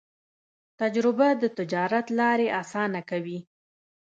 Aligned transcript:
تجربه 0.79 1.27
د 1.41 1.43
تجارت 1.57 2.07
لارې 2.19 2.47
اسانه 2.61 3.01
کوي. 3.09 3.39